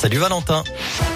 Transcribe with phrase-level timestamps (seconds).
[0.00, 1.09] Salut Valentin.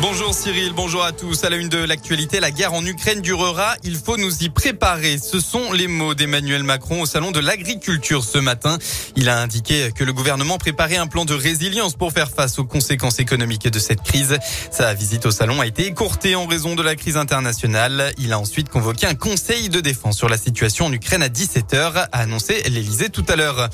[0.00, 1.44] Bonjour Cyril, bonjour à tous.
[1.44, 3.76] À la une de l'actualité, la guerre en Ukraine durera.
[3.84, 5.18] Il faut nous y préparer.
[5.18, 8.76] Ce sont les mots d'Emmanuel Macron au salon de l'agriculture ce matin.
[9.14, 12.64] Il a indiqué que le gouvernement préparait un plan de résilience pour faire face aux
[12.64, 14.36] conséquences économiques de cette crise.
[14.72, 18.12] Sa visite au salon a été écourtée en raison de la crise internationale.
[18.18, 22.08] Il a ensuite convoqué un conseil de défense sur la situation en Ukraine à 17h,
[22.10, 23.70] a annoncé l'Elysée tout à l'heure.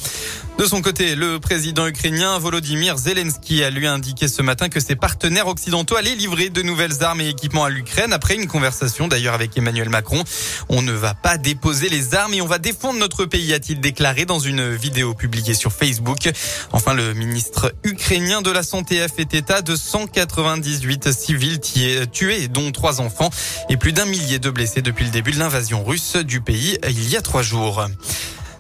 [0.59, 4.95] De son côté, le président ukrainien Volodymyr Zelensky a lui indiqué ce matin que ses
[4.95, 9.57] partenaires occidentaux livrer de nouvelles armes et équipements à l'Ukraine après une conversation d'ailleurs avec
[9.57, 10.23] Emmanuel Macron.
[10.69, 14.25] On ne va pas déposer les armes et on va défendre notre pays, a-t-il déclaré
[14.25, 16.31] dans une vidéo publiée sur Facebook.
[16.73, 22.71] Enfin, le ministre ukrainien de la Santé a fait état de 198 civils tués, dont
[22.73, 23.31] trois enfants
[23.69, 27.09] et plus d'un millier de blessés depuis le début de l'invasion russe du pays il
[27.09, 27.87] y a trois jours.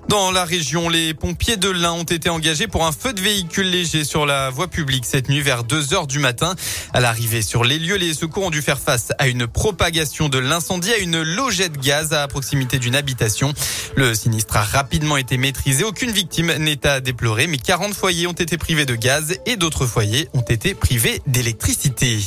[0.08, 3.70] Dans la région, les pompiers de l'Ain ont été engagés pour un feu de véhicule
[3.70, 6.56] léger sur la voie publique cette nuit vers 2 heures du matin.
[6.92, 10.38] À l'arrivée sur les lieux, les secours ont dû faire face à une propagation de
[10.38, 13.52] l'incendie à une logette gaz à proximité d'une habitation.
[13.94, 15.84] Le sinistre a rapidement été maîtrisé.
[15.84, 19.86] Aucune victime n'est à déplorer, mais 40 foyers ont été privés de gaz et d'autres
[19.86, 22.18] foyers ont été privés d'électricité.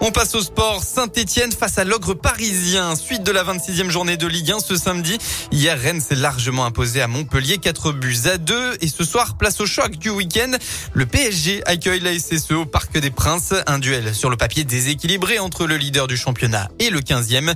[0.00, 0.84] On passe au sport.
[0.84, 2.94] Saint-Etienne face à l'ogre parisien.
[2.94, 5.18] Suite de la 26e journée de Ligue 1 ce samedi.
[5.50, 8.78] Hier, Rennes s'est largement imposé à Montpellier 4 buts à 2.
[8.80, 10.52] Et ce soir, place au choc du week-end.
[10.92, 13.54] Le PSG accueille la SSE au Parc des Princes.
[13.66, 17.54] Un duel sur le papier déséquilibré entre le leader du championnat et le 15e.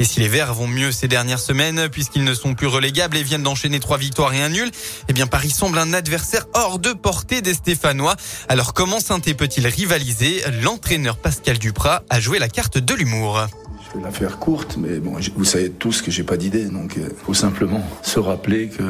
[0.00, 3.22] Et si les Verts vont mieux ces dernières semaines, puisqu'ils ne sont plus relégables et
[3.22, 4.68] viennent d'enchaîner trois victoires et un nul,
[5.08, 8.16] eh bien, Paris semble un adversaire hors de portée des Stéphanois.
[8.48, 10.42] Alors, comment saint peut-il rivaliser?
[10.60, 13.46] L'entraîneur Pascal Duprat à jouer la carte de l'humour.
[13.94, 17.04] Je la faire courte, mais bon, vous savez tous que j'ai pas d'idée, donc il
[17.04, 18.82] euh, faut simplement se rappeler que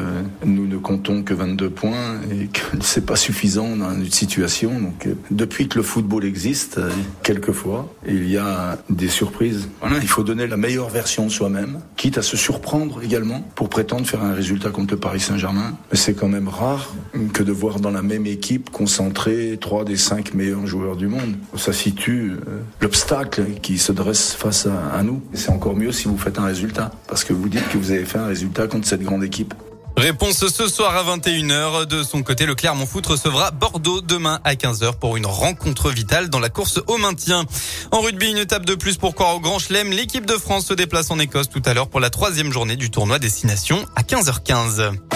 [0.43, 4.79] nous ne comptons que 22 points et que c'est pas suffisant dans une situation.
[4.79, 6.89] Donc, euh, depuis que le football existe, euh,
[7.21, 9.69] quelquefois, il y a des surprises.
[10.01, 14.07] Il faut donner la meilleure version de soi-même, quitte à se surprendre également pour prétendre
[14.07, 15.77] faire un résultat contre le Paris Saint-Germain.
[15.91, 16.95] Mais c'est quand même rare
[17.33, 21.35] que de voir dans la même équipe concentrer trois des cinq meilleurs joueurs du monde.
[21.55, 22.33] Ça situe
[22.81, 25.21] l'obstacle qui se dresse face à à nous.
[25.33, 28.05] C'est encore mieux si vous faites un résultat, parce que vous dites que vous avez
[28.05, 29.53] fait un résultat contre cette grande équipe.
[29.97, 31.85] Réponse ce soir à 21h.
[31.85, 36.29] De son côté, le Clermont Foot recevra Bordeaux demain à 15h pour une rencontre vitale
[36.29, 37.45] dans la course au maintien.
[37.91, 39.91] En rugby, une étape de plus pour croire au Grand Chelem.
[39.91, 42.91] L'équipe de France se déplace en Écosse tout à l'heure pour la troisième journée du
[42.91, 45.14] tournoi Destination à 15h15.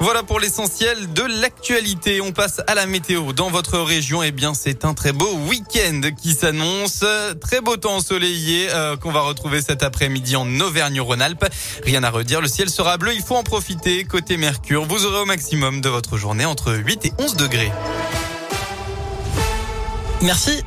[0.00, 2.20] Voilà pour l'essentiel de l'actualité.
[2.20, 3.32] On passe à la météo.
[3.32, 7.04] Dans votre région, eh bien, c'est un très beau week-end qui s'annonce.
[7.40, 11.46] Très beau temps ensoleillé euh, qu'on va retrouver cet après-midi en Auvergne-Rhône-Alpes.
[11.84, 13.14] Rien à redire, le ciel sera bleu.
[13.14, 14.04] Il faut en profiter.
[14.04, 17.72] Côté Mercure, vous aurez au maximum de votre journée entre 8 et 11 degrés.
[20.22, 20.64] Merci.